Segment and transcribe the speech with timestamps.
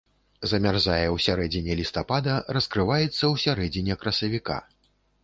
[0.51, 4.57] Замярзае ў сярэдзіне лістапада, раскрываецца ў сярэдзіне красавіка.